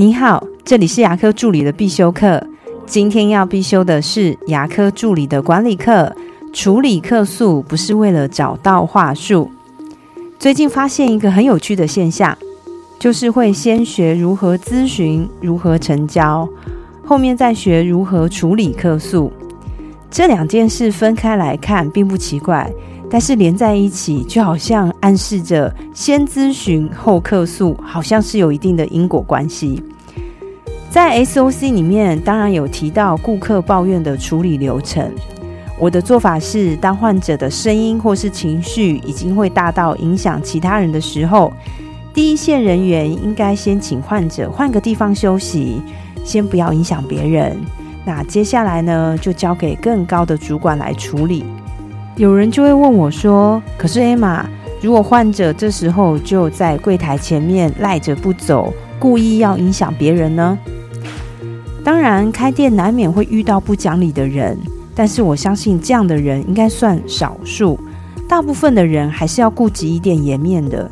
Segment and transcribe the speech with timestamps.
[0.00, 2.40] 你好，这里是牙科助理的必修课。
[2.86, 6.14] 今天要必修的是牙科助理的管理课。
[6.52, 9.50] 处理客诉不是为了找到话术。
[10.38, 12.38] 最近发现一个很有趣的现象，
[13.00, 16.48] 就是会先学如何咨询、如何成交，
[17.04, 19.32] 后面再学如何处理客诉。
[20.08, 22.72] 这两件事分开来看并不奇怪，
[23.10, 29.82] 但是连在一起，就好像暗示着先咨询后客诉，好像是有一定的因果关系。
[30.90, 35.10] 在 SOC 里面，当然有提到顾客抱怨的处理流程。
[35.78, 41.52] 我的做法是，当患者的声音或是情绪已经会大到影响其他人的时候，
[42.12, 45.80] 第一线人员应该先请患者换个地方休息，
[46.24, 47.56] 先不要影响别人。
[48.04, 51.44] 那接下来呢，就交给更高的主管来处理。
[52.18, 54.44] 有人就会问我说：“可是艾玛，
[54.82, 60.58] 如果患者这时候就在柜台前面赖着不走，故意要影响别人呢？”
[61.84, 64.58] 当然，开店难免会遇到不讲理的人，
[64.96, 67.78] 但是我相信这样的人应该算少数。
[68.28, 70.90] 大部分的人还是要顾及一点颜面的。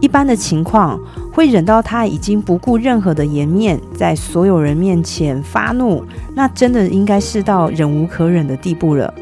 [0.00, 1.00] 一般的情况
[1.32, 9.12] 会忍到他已经不顾任何的颜面，在所有人面前发怒，那真的应该是到忍无可忍的地步了。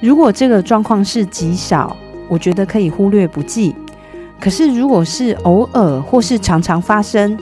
[0.00, 1.96] 如果这个状况是极少，
[2.28, 3.74] 我觉得可以忽略不计。
[4.40, 7.38] 可是如果是偶尔或是常常发生，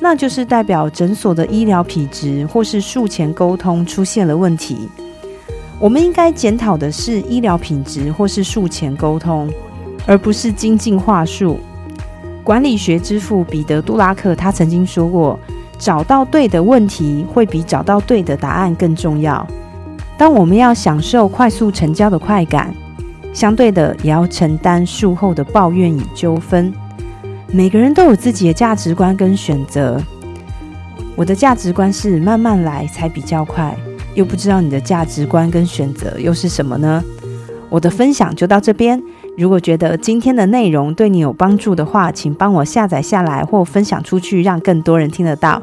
[0.00, 4.88] 那就是代表诊所的医疗品质或是术前沟通出现了问题。
[5.78, 9.48] 我们应该检讨的是医疗品质或是术前沟通，
[10.06, 11.60] 而不是精进话术。
[12.42, 15.38] 管理学之父彼得·杜拉克他曾经说过
[15.78, 19.46] ：“找到对的问题，会比找到对的答案更重要。”
[20.20, 22.74] 当我们要享受快速成交的快感，
[23.32, 26.70] 相对的也要承担术后的抱怨与纠纷。
[27.50, 29.98] 每个人都有自己的价值观跟选择。
[31.16, 33.74] 我的价值观是慢慢来才比较快，
[34.12, 37.02] 又不知道你的价值观跟选择又是什么呢？
[37.70, 39.02] 我的分享就到这边。
[39.38, 45.62] 如果觉得今天的内容对你有帮助的话，请帮我下载下来或分享出去，让更多人听得到。